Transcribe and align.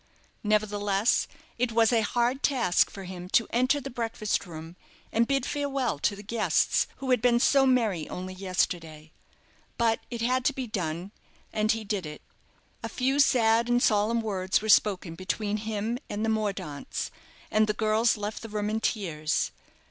Nevertheless, 0.43 1.27
it 1.59 1.73
was 1.73 1.93
a 1.93 2.01
hard 2.01 2.41
task 2.41 2.89
for 2.89 3.03
him 3.03 3.29
to 3.33 3.45
enter 3.51 3.79
the 3.79 3.91
breakfast 3.91 4.47
room, 4.47 4.75
and 5.11 5.27
bid 5.27 5.45
farewell 5.45 5.99
to 5.99 6.15
the 6.15 6.23
guests 6.23 6.87
who 6.95 7.11
had 7.11 7.21
been 7.21 7.39
so 7.39 7.67
merry 7.67 8.09
only 8.09 8.33
yesterday. 8.33 9.11
But 9.77 9.99
it 10.09 10.21
had 10.21 10.43
to 10.45 10.53
be 10.53 10.65
done, 10.65 11.11
and 11.53 11.71
he 11.71 11.83
did 11.83 12.07
it. 12.07 12.23
A 12.81 12.89
few 12.89 13.19
sad 13.19 13.69
and 13.69 13.79
solemn 13.79 14.21
words 14.21 14.59
were 14.59 14.69
spoken 14.69 15.13
between 15.13 15.57
him 15.57 15.99
and 16.09 16.25
the 16.25 16.29
Mordaunts, 16.31 17.11
and 17.51 17.67
the 17.67 17.71
girls 17.73 18.17
left 18.17 18.41
the 18.41 18.49
room 18.49 18.71
in 18.71 18.79
tears. 18.79 19.51